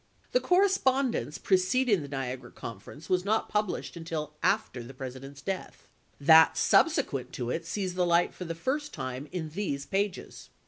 [0.31, 5.87] The correspondence preceding the Niagara conference was not pub lished until after the President's death;
[6.19, 10.49] that sub sequent to it sees the light for the first time in these pages.